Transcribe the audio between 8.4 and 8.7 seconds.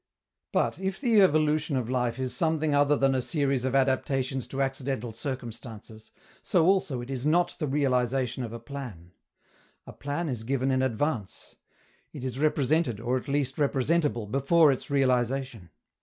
of a